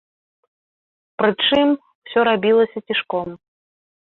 Прычым, 1.23 1.67
усё 2.07 2.19
рабілася 2.31 2.77
цішком. 2.89 3.29